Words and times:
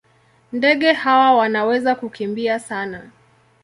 Ndege 0.51 0.93
hawa 0.93 1.37
wanaweza 1.37 1.95
kukimbia 1.95 2.59
sana. 2.59 3.09